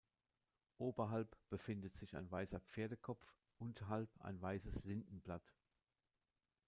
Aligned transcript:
Oberhalb 0.79 1.37
befindet 1.51 1.95
sich 1.95 2.15
ein 2.15 2.31
weißer 2.31 2.59
Pferdekopf, 2.59 3.23
unterhalb 3.59 4.09
ein 4.19 4.41
weißes 4.41 4.83
Lindenblatt. 4.83 5.53